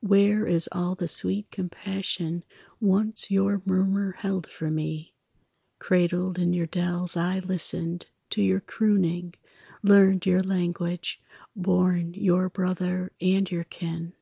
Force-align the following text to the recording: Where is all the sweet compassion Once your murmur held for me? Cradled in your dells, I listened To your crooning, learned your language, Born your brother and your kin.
Where 0.00 0.44
is 0.44 0.68
all 0.72 0.96
the 0.96 1.06
sweet 1.06 1.52
compassion 1.52 2.42
Once 2.80 3.30
your 3.30 3.62
murmur 3.64 4.10
held 4.18 4.44
for 4.50 4.68
me? 4.68 5.14
Cradled 5.78 6.36
in 6.36 6.52
your 6.52 6.66
dells, 6.66 7.16
I 7.16 7.38
listened 7.38 8.06
To 8.30 8.42
your 8.42 8.58
crooning, 8.58 9.34
learned 9.84 10.26
your 10.26 10.42
language, 10.42 11.22
Born 11.54 12.12
your 12.14 12.48
brother 12.48 13.12
and 13.20 13.48
your 13.48 13.62
kin. 13.62 14.14